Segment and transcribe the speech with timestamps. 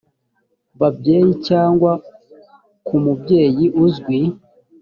[0.79, 1.91] babyeyi cyangwa
[2.85, 4.19] ku mubyeyi uzwi